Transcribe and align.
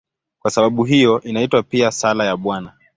Kwa 0.39 0.51
sababu 0.51 0.83
hiyo 0.83 1.21
inaitwa 1.21 1.63
pia 1.63 1.91
"Sala 1.91 2.25
ya 2.25 2.37
Bwana". 2.37 2.73